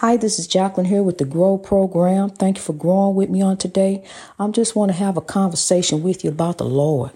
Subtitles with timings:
[0.00, 2.30] Hi, this is Jacqueline here with the Grow Program.
[2.30, 4.04] Thank you for growing with me on today.
[4.38, 7.10] I just want to have a conversation with you about the Lord.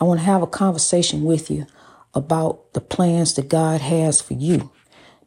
[0.00, 1.64] I want to have a conversation with you
[2.12, 4.72] about the plans that God has for you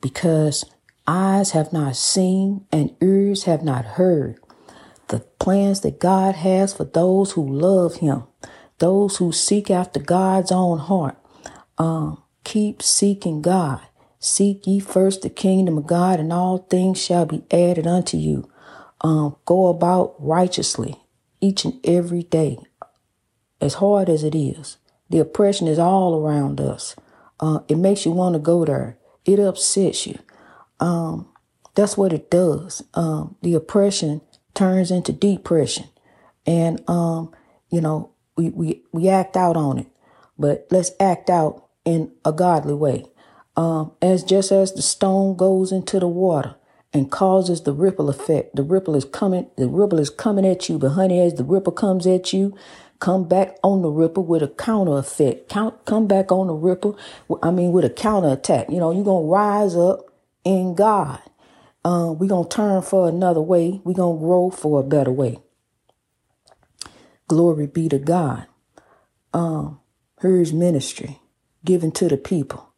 [0.01, 0.65] because
[1.07, 4.37] eyes have not seen and ears have not heard
[5.07, 8.23] the plans that God has for those who love Him,
[8.79, 11.17] those who seek after God's own heart.
[11.77, 13.79] Um, keep seeking God.
[14.19, 18.49] Seek ye first the kingdom of God, and all things shall be added unto you.
[19.01, 20.99] Um, go about righteously
[21.39, 22.57] each and every day,
[23.61, 24.77] as hard as it is.
[25.09, 26.95] The oppression is all around us.
[27.39, 28.97] Uh, it makes you want to go there.
[29.23, 30.17] It upsets you.
[30.79, 31.27] Um,
[31.75, 32.83] that's what it does.
[32.95, 34.21] Um, the oppression
[34.55, 35.85] turns into depression,
[36.47, 37.33] and um,
[37.69, 39.87] you know we, we we act out on it.
[40.39, 43.05] But let's act out in a godly way
[43.57, 46.55] um, as just as the stone goes into the water
[46.93, 48.55] and causes the ripple effect.
[48.55, 49.49] The ripple is coming.
[49.57, 52.55] The ripple is coming at you, but honey, as the ripple comes at you,
[52.99, 55.49] come back on the ripple with a counter effect.
[55.49, 56.97] Count, come back on the ripple.
[57.43, 58.69] I mean, with a counter attack.
[58.69, 60.01] You know, you're gonna rise up
[60.45, 61.19] in God.
[61.83, 63.81] Uh, we're gonna turn for another way.
[63.83, 65.39] We're gonna grow for a better way.
[67.27, 68.47] Glory be to God.
[69.33, 69.79] Um,
[70.21, 71.19] here's ministry
[71.65, 72.69] given to the people.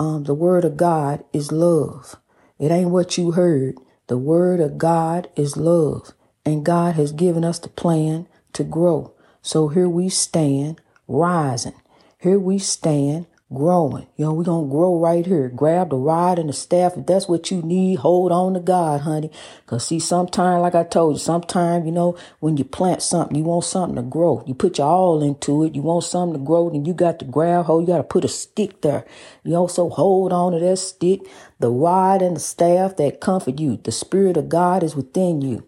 [0.00, 2.16] Um, the word of God is love.
[2.58, 3.76] It ain't what you heard.
[4.08, 6.12] The word of God is love.
[6.46, 9.14] And God has given us the plan to grow.
[9.42, 11.74] So here we stand rising.
[12.20, 14.06] Here we stand growing.
[14.16, 15.48] You know, we're going to grow right here.
[15.48, 16.96] Grab the rod and the staff.
[16.96, 19.30] If that's what you need, hold on to God, honey.
[19.64, 23.44] Because see, sometimes, like I told you, sometimes, you know, when you plant something, you
[23.44, 24.44] want something to grow.
[24.46, 25.74] You put your all into it.
[25.74, 27.82] You want something to grow, then you got to grab hold.
[27.82, 29.04] You got to put a stick there.
[29.42, 31.20] You also hold on to that stick,
[31.58, 33.78] the rod and the staff that comfort you.
[33.78, 35.66] The Spirit of God is within you.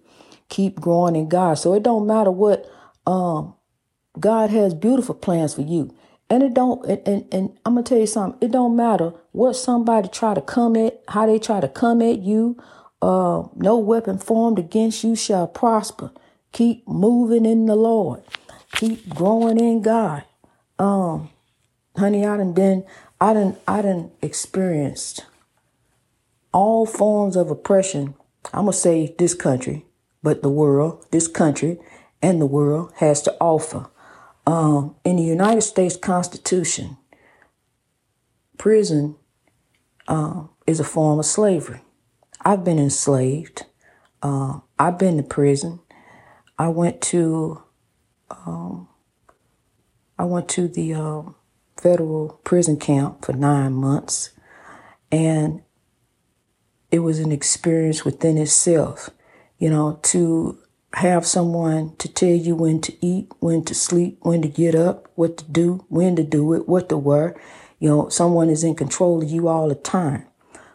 [0.48, 1.54] Keep growing in God.
[1.54, 2.70] So it don't matter what,
[3.06, 3.54] um,
[4.20, 5.94] God has beautiful plans for you.
[6.30, 9.54] And it don't and, and, and I'm gonna tell you something, it don't matter what
[9.54, 12.56] somebody try to come at, how they try to come at you,
[13.02, 16.10] uh, no weapon formed against you shall prosper.
[16.52, 18.22] Keep moving in the Lord.
[18.72, 20.24] Keep growing in God.
[20.78, 21.30] Um,
[21.96, 22.84] honey, I done been,
[23.20, 25.26] I done, I done experienced
[26.52, 28.14] all forms of oppression.
[28.52, 29.86] I'm gonna say this country,
[30.22, 31.78] but the world, this country
[32.20, 33.88] and the world has to offer.
[34.46, 36.96] Um, in the United States Constitution,
[38.58, 39.16] prison
[40.08, 41.82] uh, is a form of slavery.
[42.40, 43.64] I've been enslaved.
[44.22, 45.80] Uh, I've been to prison.
[46.58, 47.62] I went to
[48.30, 48.88] um,
[50.18, 51.22] I went to the uh,
[51.80, 54.30] federal prison camp for nine months,
[55.10, 55.62] and
[56.90, 59.10] it was an experience within itself.
[59.58, 60.58] You know, to
[60.94, 65.10] have someone to tell you when to eat, when to sleep, when to get up,
[65.14, 67.40] what to do, when to do it, what to wear.
[67.78, 70.26] You know, someone is in control of you all the time.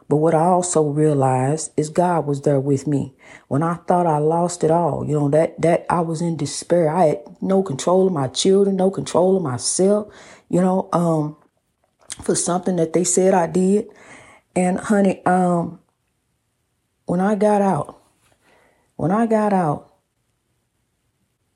[0.09, 3.13] But what I also realized is God was there with me.
[3.49, 6.89] When I thought I lost it all, you know, that, that I was in despair.
[6.89, 10.07] I had no control of my children, no control of myself,
[10.49, 11.35] you know, um,
[12.23, 13.87] for something that they said I did.
[14.55, 15.79] And honey, um,
[17.05, 18.01] when I got out,
[18.95, 19.93] when I got out,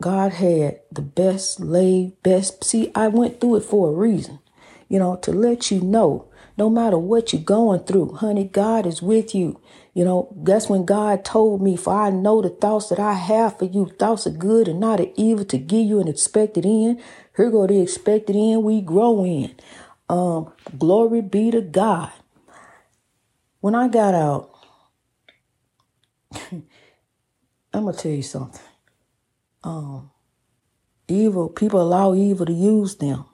[0.01, 2.63] God had the best laid, best.
[2.63, 4.39] See, I went through it for a reason,
[4.89, 9.01] you know, to let you know, no matter what you're going through, honey, God is
[9.01, 9.61] with you.
[9.93, 13.59] You know, that's when God told me, for I know the thoughts that I have
[13.59, 16.99] for you, thoughts of good and not of evil to give you an expected end.
[17.37, 19.55] Here go the expected end we grow in.
[20.09, 22.11] Um, glory be to God.
[23.59, 24.51] When I got out,
[27.73, 28.59] I'm gonna tell you something
[29.63, 30.09] um,
[31.07, 33.25] evil, people allow evil to use them.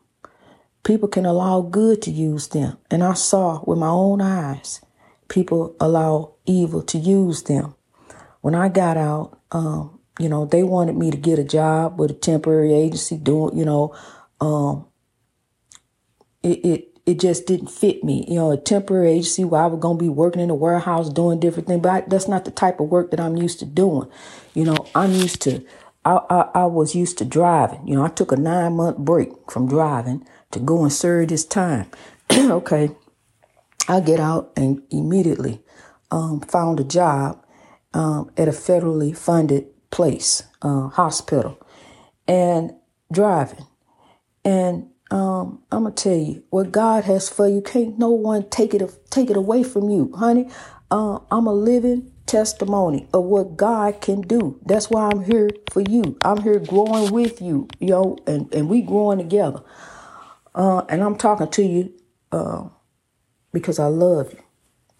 [0.83, 2.77] People can allow good to use them.
[2.89, 4.81] And I saw with my own eyes,
[5.27, 7.75] people allow evil to use them.
[8.41, 12.11] When I got out, um, you know, they wanted me to get a job with
[12.11, 13.95] a temporary agency doing, you know,
[14.39, 14.85] um,
[16.43, 18.25] it, it it just didn't fit me.
[18.27, 21.09] You know, a temporary agency where I was going to be working in a warehouse
[21.09, 23.65] doing different things, but I, that's not the type of work that I'm used to
[23.65, 24.09] doing.
[24.53, 25.63] You know, I'm used to
[26.07, 27.85] I, I, I was used to driving.
[27.85, 31.43] You know, I took a nine month break from driving to go and serve this
[31.43, 31.91] time.
[32.31, 32.91] okay.
[33.89, 35.61] I get out and immediately
[36.09, 37.43] um, found a job
[37.93, 41.59] um, at a federally funded place, uh, hospital,
[42.25, 42.71] and
[43.11, 43.65] driving.
[44.45, 47.61] And um, I'm gonna tell you what God has for you.
[47.61, 50.49] Can't no one take it take it away from you, honey.
[50.89, 54.59] Uh, I'm a living testimony of what God can do.
[54.65, 56.17] That's why I'm here for you.
[56.21, 59.61] I'm here growing with you, know, and, and we growing together.
[60.53, 61.93] Uh, and I'm talking to you
[62.31, 62.67] uh,
[63.51, 64.39] because I love you.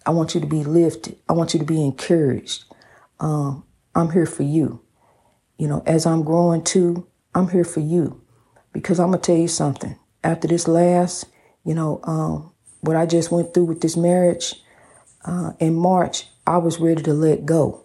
[0.06, 1.18] I want you to be lifted.
[1.28, 2.64] I want you to be encouraged.
[3.20, 3.64] Um,
[3.94, 4.80] I'm here for you.
[5.58, 8.22] You know, as I'm growing too, I'm here for you.
[8.72, 9.98] Because I'm going to tell you something.
[10.22, 11.26] After this last,
[11.64, 14.54] you know, um, what I just went through with this marriage
[15.24, 17.84] uh, in March, I was ready to let go.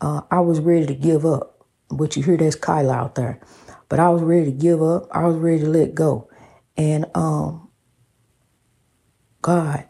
[0.00, 1.66] Uh, I was ready to give up.
[1.90, 3.40] But you hear that's Kyla out there.
[3.88, 5.08] But I was ready to give up.
[5.10, 6.30] I was ready to let go.
[6.76, 7.70] And um,
[9.42, 9.84] God,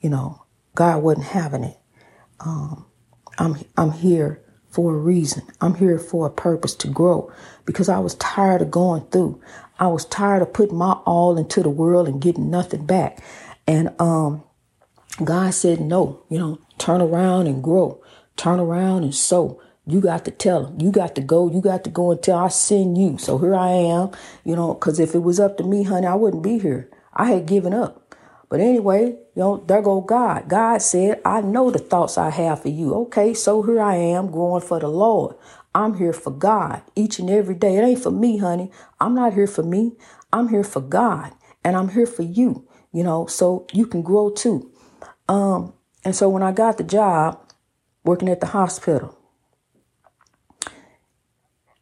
[0.00, 0.44] you know,
[0.74, 1.78] God wasn't having it.
[2.40, 2.84] Um,
[3.38, 5.44] I'm I'm here for a reason.
[5.62, 7.32] I'm here for a purpose to grow
[7.64, 9.40] because I was tired of going through.
[9.78, 13.24] I was tired of putting my all into the world and getting nothing back.
[13.66, 14.44] And um,
[15.22, 18.02] God said, no, you know, turn around and grow,
[18.36, 19.60] turn around and sow.
[19.86, 20.80] You got to tell them.
[20.80, 21.50] You got to go.
[21.50, 22.38] You got to go and tell.
[22.38, 23.18] I send you.
[23.18, 24.12] So here I am.
[24.42, 26.90] You know, because if it was up to me, honey, I wouldn't be here.
[27.12, 28.16] I had given up.
[28.48, 30.48] But anyway, you know, there go God.
[30.48, 32.94] God said, I know the thoughts I have for you.
[32.94, 35.36] Okay, so here I am growing for the Lord.
[35.74, 37.76] I'm here for God each and every day.
[37.76, 38.70] It ain't for me, honey.
[39.00, 39.92] I'm not here for me.
[40.32, 41.32] I'm here for God.
[41.64, 44.70] And I'm here for you, you know, so you can grow too.
[45.28, 45.72] Um,
[46.04, 47.40] and so when I got the job
[48.04, 49.18] working at the hospital,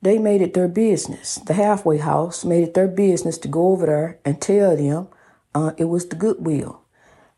[0.01, 1.37] they made it their business.
[1.37, 5.09] The halfway house made it their business to go over there and tell them
[5.55, 6.83] uh, it was the goodwill.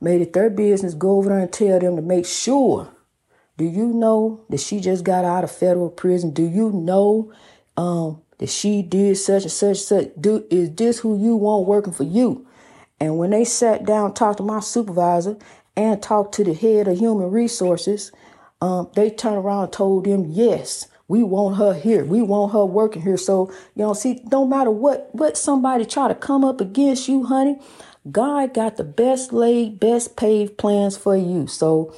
[0.01, 2.91] Made it their business go over there and tell them to make sure.
[3.57, 6.33] Do you know that she just got out of federal prison?
[6.33, 7.33] Do you know
[7.77, 10.09] um, that she did such and such such?
[10.21, 12.47] Do is this who you want working for you?
[12.99, 15.37] And when they sat down, talked to my supervisor
[15.77, 18.13] and talked to the head of human resources,
[18.61, 22.05] um, they turned around and told them, yes, we want her here.
[22.05, 23.17] We want her working here.
[23.17, 27.25] So, you know, see, no matter what, what somebody try to come up against you,
[27.25, 27.59] honey,
[28.11, 31.47] God got the best laid, best paved plans for you.
[31.47, 31.95] So,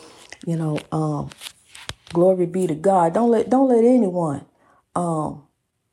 [0.47, 1.31] you know, um,
[2.13, 3.15] glory be to God.
[3.15, 4.47] Don't let don't let anyone
[4.95, 5.45] um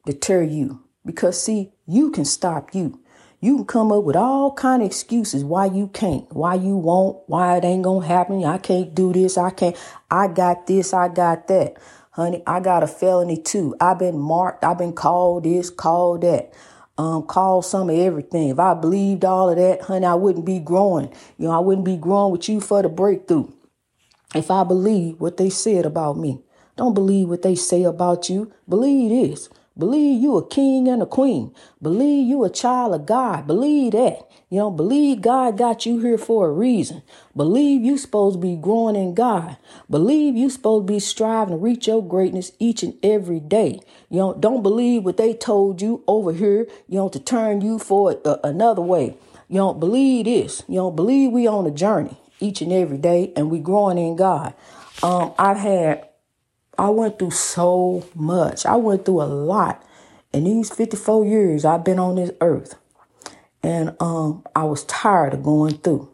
[0.06, 0.84] deter you.
[1.06, 3.00] Because see, you can stop you.
[3.44, 7.18] You can come up with all kind of excuses why you can't, why you won't,
[7.28, 8.46] why it ain't gonna happen.
[8.46, 9.76] I can't do this, I can't,
[10.10, 11.76] I got this, I got that.
[12.12, 13.76] Honey, I got a felony too.
[13.82, 16.54] I've been marked, I've been called this, called that
[16.98, 18.48] um, call some of everything.
[18.48, 21.14] If I believed all of that, honey, I wouldn't be growing.
[21.38, 23.52] You know, I wouldn't be growing with you for the breakthrough.
[24.34, 26.40] If I believe what they said about me,
[26.78, 28.54] don't believe what they say about you.
[28.70, 29.50] Believe this.
[29.78, 31.54] Believe you a king and a queen.
[31.82, 33.48] Believe you a child of God.
[33.48, 34.30] Believe that.
[34.50, 37.02] You know, believe God got you here for a reason.
[37.36, 39.58] Believe you supposed to be growing in God.
[39.90, 43.80] Believe you supposed to be striving to reach your greatness each and every day.
[44.12, 47.80] You know, don't believe what they told you over here, you know, to turn you
[47.80, 49.18] for uh, another way.
[49.50, 50.62] You don't believe this.
[50.68, 54.16] You don't believe we on a journey each and every day and we growing in
[54.16, 54.54] God.
[55.02, 56.08] Um, I've had
[56.78, 58.66] I went through so much.
[58.66, 59.84] I went through a lot.
[60.34, 62.76] In these 54 years I've been on this earth.
[63.62, 66.10] And um, I was tired of going through.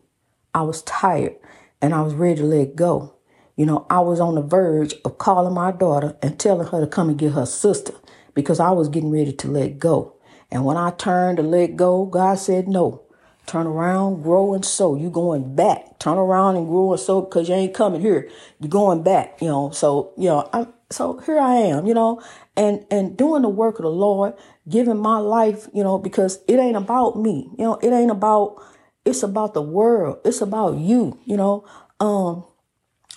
[0.53, 1.35] I was tired
[1.81, 3.15] and I was ready to let go.
[3.55, 6.87] You know, I was on the verge of calling my daughter and telling her to
[6.87, 7.93] come and get her sister
[8.33, 10.15] because I was getting ready to let go.
[10.51, 13.03] And when I turned to let go, God said, no,
[13.49, 14.95] turn around, grow and sow.
[14.95, 15.99] You going back.
[15.99, 18.29] Turn around and grow and sow because you ain't coming here.
[18.59, 19.71] You're going back, you know.
[19.71, 22.21] So, you know, I'm so here I am, you know,
[22.55, 24.33] and and doing the work of the Lord,
[24.67, 27.49] giving my life, you know, because it ain't about me.
[27.57, 28.61] You know, it ain't about
[29.05, 30.19] it's about the world.
[30.23, 31.65] It's about you, you know.
[31.99, 32.45] Um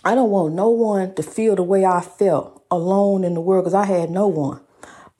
[0.05, 3.65] I don't want no one to feel the way I felt alone in the world
[3.65, 4.61] because I had no one.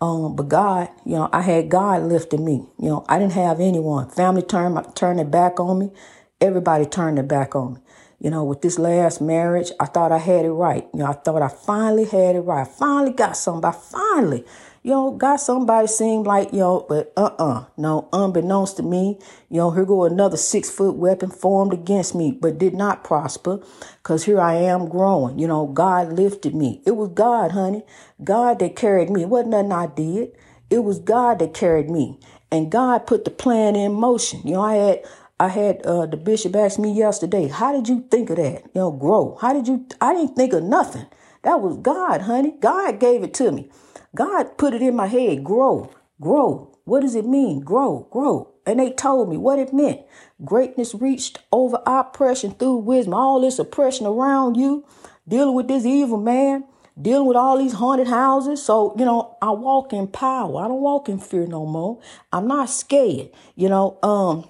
[0.03, 2.67] Um, but God, you know, I had God lifting me.
[2.81, 4.11] You know, I didn't have anyone.
[4.11, 5.93] Family turned turned their back on me.
[6.41, 7.81] Everybody turned their back on me.
[8.21, 10.89] You know, with this last marriage, I thought I had it right.
[10.95, 12.63] You know, I thought I finally had it right.
[12.63, 13.79] I finally got somebody.
[13.93, 14.45] Finally,
[14.91, 17.67] know, got somebody seem like, yo, but uh-uh.
[17.77, 19.19] No, unbeknownst to me,
[19.59, 23.61] know, here go another six foot weapon formed against me, but did not prosper.
[24.03, 25.39] Cause here I am growing.
[25.39, 26.83] You know, God lifted me.
[26.85, 27.85] It was God, honey.
[28.25, 29.23] God that carried me.
[29.23, 30.37] It wasn't nothing I did.
[30.69, 32.19] It was God that carried me.
[32.51, 34.41] And God put the plan in motion.
[34.45, 35.05] You know, I had
[35.39, 38.63] I had uh, the bishop ask me yesterday, how did you think of that?
[38.63, 39.39] You know, grow.
[39.41, 41.07] How did you I didn't think of nothing.
[41.43, 42.55] That was God, honey.
[42.61, 43.71] God gave it to me.
[44.15, 45.91] God put it in my head, grow,
[46.21, 46.77] grow.
[46.85, 47.61] What does it mean?
[47.61, 48.53] Grow, grow.
[48.67, 50.01] And they told me what it meant.
[50.45, 53.15] Greatness reached over oppression through wisdom.
[53.15, 54.85] All this oppression around you,
[55.27, 56.65] dealing with this evil man,
[57.01, 58.63] dealing with all these haunted houses.
[58.63, 60.65] So, you know, I walk in power.
[60.65, 62.01] I don't walk in fear no more.
[62.33, 63.31] I'm not scared.
[63.55, 64.49] You know, um,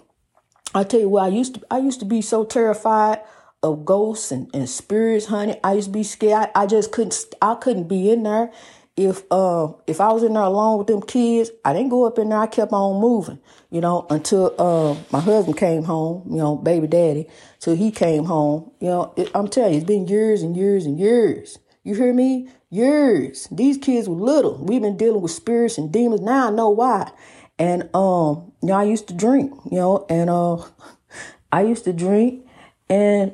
[0.75, 3.21] I tell you what, I used to I used to be so terrified
[3.63, 5.61] of ghosts and, and spirits, honey.
[5.63, 6.51] I used to be scared.
[6.55, 8.51] I, I just couldn't I couldn't be in there.
[8.97, 12.19] If uh if I was in there alone with them kids, I didn't go up
[12.19, 12.39] in there.
[12.39, 13.39] I kept on moving,
[13.71, 17.27] you know, until uh my husband came home, you know, baby daddy.
[17.59, 18.71] So he came home.
[18.81, 21.59] You know, it, I'm telling you, it's been years and years and years.
[21.85, 22.49] You hear me?
[22.69, 23.49] Years.
[23.51, 24.59] These kids were little.
[24.59, 26.21] We've been dealing with spirits and demons.
[26.21, 27.11] Now I know why.
[27.59, 30.59] And um, you know, I used to drink, you know, and uh
[31.53, 32.47] I used to drink
[32.91, 33.33] and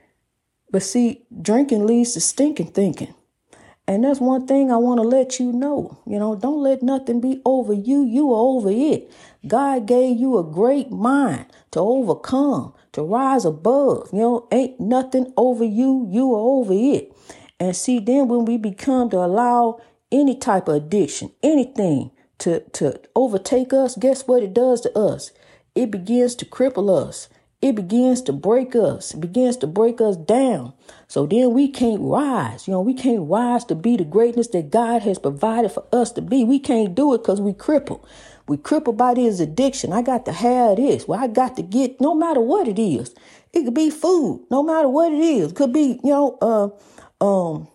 [0.70, 3.14] but see, drinking leads to stinking thinking.
[3.88, 5.98] And that's one thing I want to let you know.
[6.06, 8.04] You know, don't let nothing be over you.
[8.04, 9.10] You are over it.
[9.46, 14.10] God gave you a great mind to overcome, to rise above.
[14.12, 16.06] You know, ain't nothing over you.
[16.10, 17.16] You are over it.
[17.58, 19.80] And see, then when we become to allow
[20.12, 25.32] any type of addiction, anything to, to overtake us, guess what it does to us?
[25.74, 27.30] It begins to cripple us.
[27.60, 29.14] It begins to break us.
[29.14, 30.74] It begins to break us down.
[31.08, 32.68] So then we can't rise.
[32.68, 36.12] You know, we can't rise to be the greatness that God has provided for us
[36.12, 36.44] to be.
[36.44, 38.04] We can't do it because we cripple.
[38.46, 39.92] We crippled by this addiction.
[39.92, 41.08] I got to have this.
[41.08, 43.12] Well, I got to get no matter what it is.
[43.52, 45.50] It could be food, no matter what it is.
[45.50, 47.68] It could be, you know, uh, um,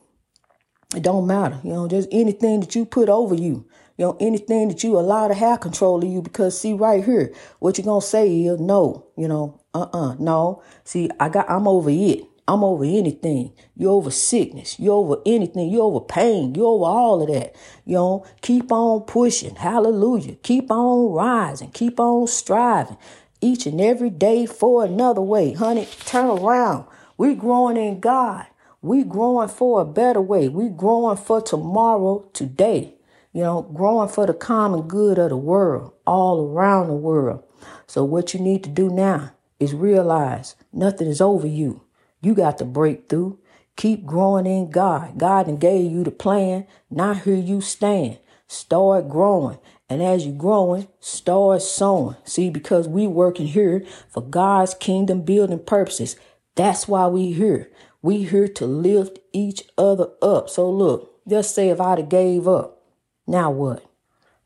[0.96, 1.60] it don't matter.
[1.64, 3.68] You know, just anything that you put over you.
[3.98, 7.34] You know, anything that you allow to have control of you, because see right here,
[7.60, 10.62] what you're gonna say is no, you know, uh-uh, no.
[10.84, 12.26] See, I got I'm over it.
[12.48, 13.54] I'm over anything.
[13.76, 14.78] You're over sickness.
[14.78, 15.70] You're over anything.
[15.70, 16.54] You're over pain.
[16.54, 17.56] You're over all of that.
[17.86, 19.56] You know, keep on pushing.
[19.56, 20.36] Hallelujah.
[20.44, 21.72] Keep on rising.
[21.72, 22.98] Keep on striving.
[23.40, 25.54] Each and every day for another way.
[25.54, 26.86] Honey, turn around.
[27.18, 28.46] We're growing in God.
[28.82, 30.50] We growing for a better way.
[30.50, 32.96] We growing for tomorrow, today
[33.34, 37.44] you know, growing for the common good of the world, all around the world.
[37.88, 39.32] So, what you need to do now
[39.64, 41.82] is realize nothing is over you.
[42.22, 43.40] You got to break through.
[43.76, 45.18] Keep growing in God.
[45.18, 46.68] God and gave you the plan.
[46.90, 48.20] Now here you stand.
[48.48, 49.58] Start growing.
[49.90, 52.16] And as you're growing, start sowing.
[52.24, 56.16] See, because we working here for God's kingdom building purposes.
[56.56, 57.72] That's why we here.
[58.02, 60.50] We here to lift each other up.
[60.50, 62.82] So look, just say if I'd have gave up,
[63.26, 63.84] now what?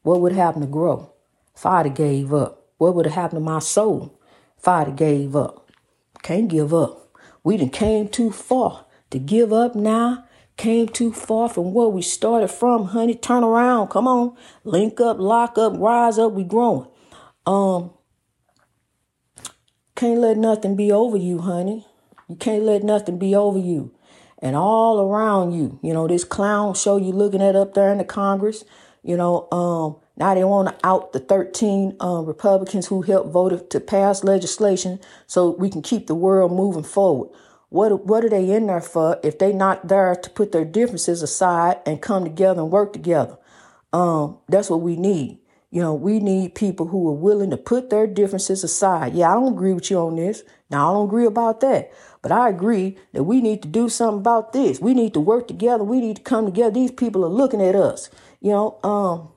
[0.04, 1.12] What would happen to grow?
[1.56, 2.66] If I'd have gave up.
[2.78, 4.17] What would have happened to my soul
[4.66, 5.72] if gave up?
[6.24, 7.16] Can't give up.
[7.44, 10.26] We done came too far to give up now.
[10.58, 13.14] Came too far from where we started from, honey.
[13.14, 13.90] Turn around.
[13.90, 14.36] Come on.
[14.64, 16.34] Link up, lock up, rise up.
[16.34, 16.88] We growing.
[17.46, 17.92] Um,
[19.96, 21.86] can't let nothing be over you, honey.
[22.28, 23.94] You can't let nothing be over you
[24.40, 25.80] and all around you.
[25.82, 28.64] You know, this clown show you looking at up there in the Congress,
[29.04, 33.70] you know, um, now they want to out the 13 uh, Republicans who helped vote
[33.70, 37.30] to pass legislation so we can keep the world moving forward.
[37.70, 41.22] What what are they in there for if they not there to put their differences
[41.22, 43.38] aside and come together and work together?
[43.94, 45.40] Um, that's what we need.
[45.70, 49.14] You know, we need people who are willing to put their differences aside.
[49.14, 50.44] Yeah, I don't agree with you on this.
[50.70, 51.92] Now, I don't agree about that.
[52.22, 54.80] But I agree that we need to do something about this.
[54.80, 55.84] We need to work together.
[55.84, 56.72] We need to come together.
[56.72, 58.10] These people are looking at us.
[58.40, 59.30] You know, um,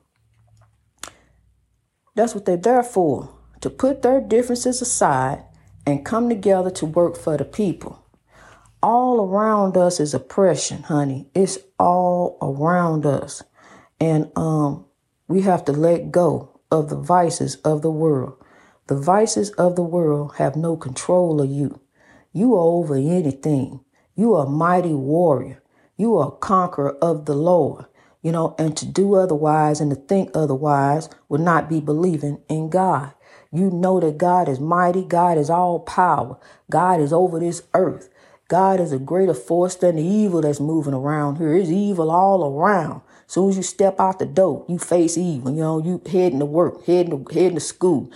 [2.21, 5.43] that's what they're there for to put their differences aside
[5.87, 8.05] and come together to work for the people.
[8.83, 11.31] All around us is oppression, honey.
[11.35, 13.43] It's all around us.
[13.99, 14.85] And um,
[15.29, 18.37] we have to let go of the vices of the world.
[18.89, 21.81] The vices of the world have no control of you.
[22.35, 23.81] You are over anything.
[24.15, 25.63] You are a mighty warrior.
[25.97, 27.87] You are a conqueror of the Lord.
[28.23, 32.69] You know, and to do otherwise and to think otherwise would not be believing in
[32.69, 33.15] God.
[33.53, 35.05] You know that God is mighty.
[35.05, 36.39] God is all power.
[36.71, 38.09] God is over this earth.
[38.49, 41.57] God is a greater force than the evil that's moving around here.
[41.57, 43.03] It's evil all around.
[43.27, 45.53] Soon as you step out the door, you face evil.
[45.53, 48.11] You know, you heading to work, heading to, heading to school.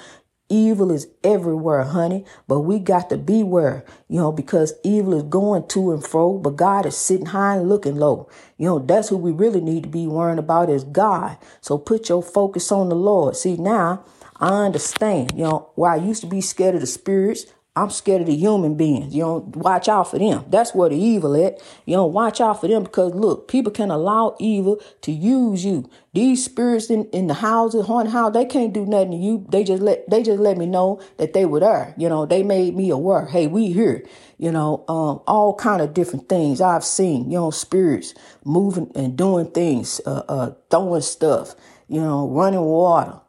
[0.50, 5.66] Evil is everywhere, honey, but we got to beware, you know, because evil is going
[5.68, 8.28] to and fro, but God is sitting high and looking low.
[8.58, 11.38] You know, that's who we really need to be worrying about is God.
[11.62, 13.36] So put your focus on the Lord.
[13.36, 14.04] See, now
[14.36, 17.46] I understand, you know, why I used to be scared of the spirits.
[17.76, 19.16] I'm scared of the human beings.
[19.16, 20.44] You don't watch out for them.
[20.48, 21.60] That's where the evil at.
[21.86, 25.90] You don't watch out for them because look, people can allow evil to use you.
[26.12, 29.44] These spirits in, in the houses, haunted house, they can't do nothing to you.
[29.48, 31.94] They just let they just let me know that they were there.
[31.98, 33.26] You know, they made me aware.
[33.26, 34.06] Hey, we here.
[34.38, 37.28] You know, um, all kind of different things I've seen.
[37.28, 38.14] You know, spirits
[38.44, 41.56] moving and doing things, uh, uh, throwing stuff.
[41.88, 43.20] You know, running water.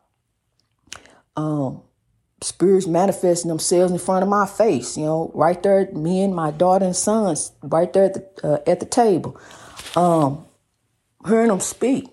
[1.36, 1.82] Um,
[2.46, 4.98] spirits manifesting themselves in front of my face.
[4.98, 8.60] You know, right there, me and my daughter and sons, right there at the uh,
[8.68, 9.40] at the table,
[9.96, 10.46] um,
[11.28, 12.08] hearing them speak,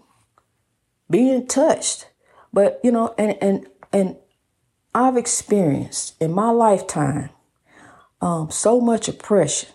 [1.10, 2.08] being touched.
[2.52, 4.16] But you know, and and and
[4.94, 7.30] I've experienced in my lifetime
[8.22, 9.68] um, so much oppression.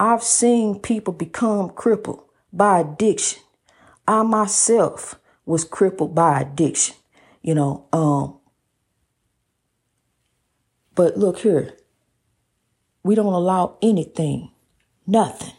[0.00, 3.42] I've seen people become crippled by addiction.
[4.08, 6.96] I myself was crippled by addiction.
[7.42, 8.35] You know, um,
[10.96, 11.76] but look here,
[13.04, 14.50] we don't allow anything,
[15.06, 15.52] nothing.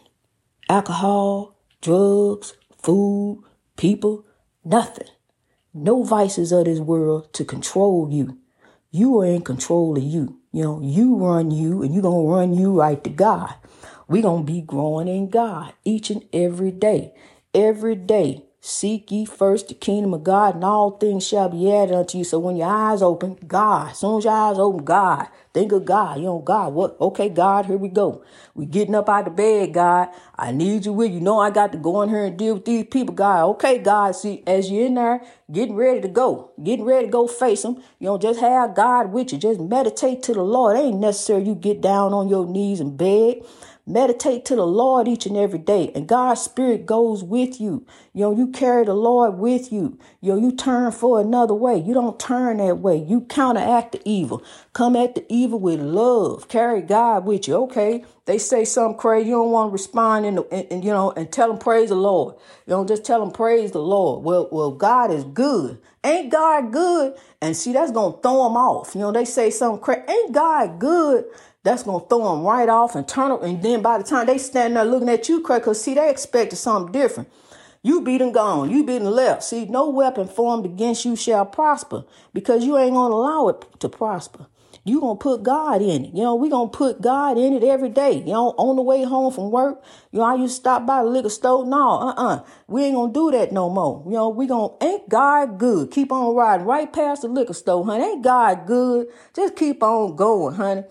[0.67, 3.43] Alcohol, drugs, food,
[3.77, 4.25] people,
[4.65, 5.07] nothing.
[5.73, 8.39] No vices of this world to control you.
[8.91, 10.39] You are in control of you.
[10.51, 13.53] You know, you run you and you're going to run you right to God.
[14.07, 17.13] We're going to be growing in God each and every day.
[17.53, 21.95] Every day, Seek ye first the kingdom of God, and all things shall be added
[21.95, 22.25] unto you.
[22.25, 23.91] So when your eyes open, God.
[23.91, 25.29] As soon as your eyes open, God.
[25.53, 26.17] Think of God.
[26.17, 26.99] You know, God, what?
[26.99, 28.25] Okay, God, here we go.
[28.55, 30.09] We getting up out of bed, God.
[30.37, 31.21] I need you with you.
[31.21, 33.45] know I got to go in here and deal with these people, God.
[33.51, 34.17] Okay, God.
[34.17, 37.77] See, as you're in there, getting ready to go, getting ready to go face them,
[37.99, 39.37] you know, just have God with you.
[39.37, 40.75] Just meditate to the Lord.
[40.75, 43.45] It ain't necessary you get down on your knees and beg.
[43.89, 47.85] Meditate to the Lord each and every day, and God's Spirit goes with you.
[48.13, 49.97] You know, you carry the Lord with you.
[50.19, 51.77] You know, you turn for another way.
[51.77, 52.97] You don't turn that way.
[52.97, 54.43] You counteract the evil.
[54.73, 56.49] Come at the evil with love.
[56.49, 57.55] Carry God with you.
[57.63, 59.29] Okay, they say something crazy.
[59.29, 62.35] You don't want to respond and, and you know and tell them praise the Lord.
[62.65, 64.25] You don't just tell them praise the Lord.
[64.25, 65.79] Well, well, God is good.
[66.03, 67.15] Ain't God good?
[67.41, 68.95] And see, that's gonna throw them off.
[68.95, 70.03] You know, they say something crazy.
[70.09, 71.25] Ain't God good?
[71.67, 73.43] That's gonna throw them right off and turn them.
[73.43, 76.09] And then by the time they stand there looking at you, crazy, cause see they
[76.09, 77.29] expected something different.
[77.83, 78.69] You beat them gone.
[78.69, 79.43] You beat them left.
[79.43, 82.03] See, no weapon formed against you shall prosper
[82.33, 84.47] because you ain't gonna allow it to prosper.
[84.83, 86.13] You gonna put God in it.
[86.13, 88.19] You know, we gonna put God in it every day.
[88.19, 91.03] You know, on the way home from work, you know, I used to stop by
[91.03, 91.65] the liquor store.
[91.65, 92.43] No, uh-uh.
[92.67, 94.01] We ain't gonna do that no more.
[94.05, 95.91] You know, we gonna ain't God good.
[95.91, 98.05] Keep on riding right past the liquor store, honey.
[98.05, 99.07] Ain't God good.
[99.35, 100.83] Just keep on going, honey.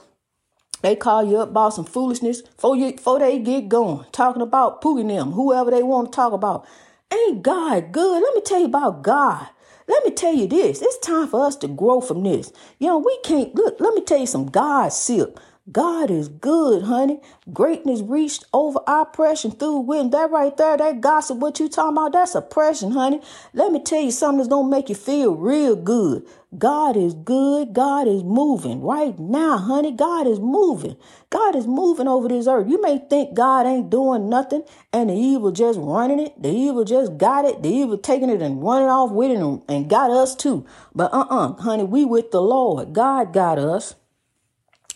[0.87, 4.81] They call you up about some foolishness before, you, before they get going, talking about
[4.81, 6.65] Poogie them, whoever they want to talk about.
[7.13, 8.23] Ain't God good?
[8.23, 9.49] Let me tell you about God.
[9.89, 10.81] Let me tell you this.
[10.81, 12.53] It's time for us to grow from this.
[12.79, 15.41] You know, we can't look, let me tell you some God sip.
[15.73, 17.21] God is good, honey.
[17.53, 20.11] Greatness reached over oppression through wisdom.
[20.11, 23.21] That right there, that gossip, what you talking about, that's oppression, honey.
[23.55, 26.25] Let me tell you something that's gonna make you feel real good.
[26.59, 27.73] God is good.
[27.73, 29.93] God is moving right now, honey.
[29.93, 30.97] God is moving.
[31.31, 32.69] God is moving over this earth.
[32.69, 36.41] You may think God ain't doing nothing and the evil just running it.
[36.41, 37.63] The evil just got it.
[37.63, 40.65] The evil taking it and running off with it and, and got us too.
[40.95, 42.93] But uh-uh, honey, we with the Lord.
[42.93, 43.95] God got us.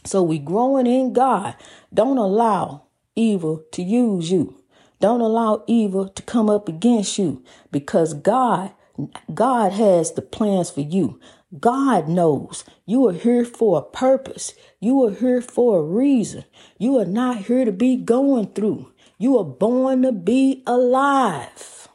[0.05, 1.57] So we growing in God.
[1.93, 4.63] Don't allow evil to use you.
[4.99, 8.73] Don't allow evil to come up against you because God
[9.33, 11.19] God has the plans for you.
[11.59, 14.55] God knows you are here for a purpose.
[14.79, 16.45] You are here for a reason.
[16.79, 18.93] You are not here to be going through.
[19.19, 21.89] You are born to be alive.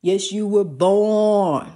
[0.00, 1.72] Yes, you were born.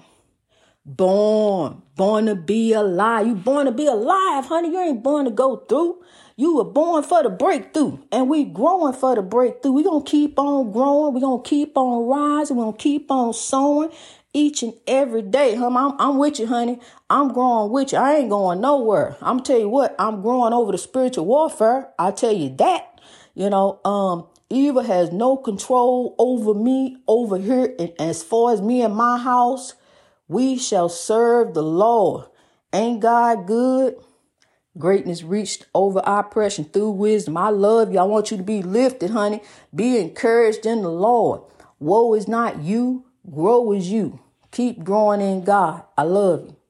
[0.85, 3.27] Born born to be alive.
[3.27, 4.71] You born to be alive, honey.
[4.71, 6.03] You ain't born to go through.
[6.37, 9.73] You were born for the breakthrough, and we growing for the breakthrough.
[9.73, 11.15] we to keep on growing.
[11.15, 12.57] we to keep on rising.
[12.57, 13.91] we to keep on sowing
[14.35, 15.55] each and every day.
[15.55, 16.81] Hum, I'm, I'm with you, honey.
[17.11, 17.99] I'm growing with you.
[17.99, 19.17] I ain't going nowhere.
[19.21, 21.91] I'm tell you what, I'm growing over the spiritual warfare.
[21.99, 23.01] I tell you that.
[23.35, 27.75] You know, um, evil has no control over me over here.
[27.79, 29.75] And as far as me and my house,
[30.29, 32.27] we shall serve the Lord.
[32.73, 33.97] Ain't God good?
[34.79, 37.37] Greatness reached over oppression through wisdom.
[37.37, 37.99] I love you.
[37.99, 39.43] I want you to be lifted, honey.
[39.75, 41.43] Be encouraged in the Lord.
[41.79, 44.21] Woe is not you, grow is you.
[44.53, 45.85] Keep growing in God.
[45.99, 46.62] I love you.